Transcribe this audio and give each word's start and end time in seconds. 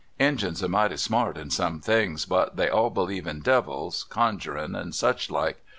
Injuns 0.17 0.63
are 0.63 0.67
mighty 0.67 0.97
smart 0.97 1.37
in 1.37 1.51
some 1.51 1.79
things, 1.79 2.25
but 2.25 2.55
they 2.55 2.67
all 2.67 2.89
believe 2.89 3.27
in 3.27 3.41
devils, 3.41 4.03
conjurin', 4.05 4.73
and 4.73 4.95
such 4.95 5.29
like. 5.29 5.63